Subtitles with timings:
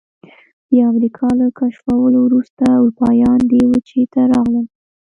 [0.69, 4.65] د امریکا له کشفولو وروسته اروپایان دې وچې ته راغلل.